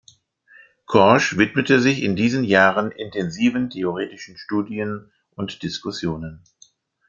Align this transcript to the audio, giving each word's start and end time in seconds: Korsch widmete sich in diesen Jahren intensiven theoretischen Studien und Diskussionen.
Korsch 0.87 1.37
widmete 1.37 1.79
sich 1.79 2.01
in 2.01 2.15
diesen 2.15 2.43
Jahren 2.43 2.89
intensiven 2.89 3.69
theoretischen 3.69 4.35
Studien 4.35 5.11
und 5.35 5.61
Diskussionen. 5.61 6.41